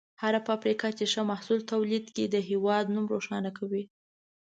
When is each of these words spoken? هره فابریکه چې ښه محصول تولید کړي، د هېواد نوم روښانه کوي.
هره 0.21 0.39
فابریکه 0.47 0.87
چې 0.97 1.05
ښه 1.11 1.21
محصول 1.31 1.59
تولید 1.73 2.03
کړي، 2.13 2.25
د 2.29 2.35
هېواد 2.49 2.85
نوم 2.93 3.05
روښانه 3.13 3.51
کوي. 3.57 3.83